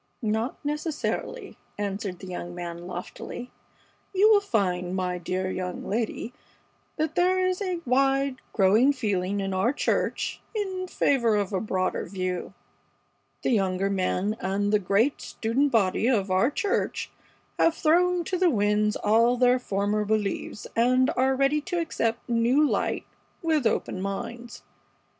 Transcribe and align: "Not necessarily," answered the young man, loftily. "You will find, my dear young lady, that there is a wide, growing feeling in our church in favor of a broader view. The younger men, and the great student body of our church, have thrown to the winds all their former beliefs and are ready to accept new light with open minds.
"Not 0.23 0.65
necessarily," 0.65 1.59
answered 1.77 2.17
the 2.17 2.25
young 2.25 2.55
man, 2.55 2.87
loftily. 2.87 3.51
"You 4.15 4.31
will 4.31 4.41
find, 4.41 4.95
my 4.95 5.19
dear 5.19 5.51
young 5.51 5.85
lady, 5.87 6.33
that 6.95 7.13
there 7.13 7.45
is 7.47 7.61
a 7.61 7.81
wide, 7.85 8.37
growing 8.51 8.93
feeling 8.93 9.39
in 9.39 9.53
our 9.53 9.71
church 9.71 10.41
in 10.55 10.87
favor 10.87 11.35
of 11.35 11.53
a 11.53 11.61
broader 11.61 12.07
view. 12.07 12.55
The 13.43 13.51
younger 13.51 13.91
men, 13.91 14.35
and 14.39 14.73
the 14.73 14.79
great 14.79 15.21
student 15.21 15.71
body 15.71 16.07
of 16.07 16.31
our 16.31 16.49
church, 16.49 17.11
have 17.59 17.75
thrown 17.75 18.23
to 18.23 18.39
the 18.39 18.49
winds 18.49 18.95
all 18.95 19.37
their 19.37 19.59
former 19.59 20.03
beliefs 20.03 20.65
and 20.75 21.11
are 21.15 21.35
ready 21.35 21.61
to 21.61 21.79
accept 21.79 22.27
new 22.27 22.67
light 22.67 23.05
with 23.43 23.67
open 23.67 24.01
minds. 24.01 24.63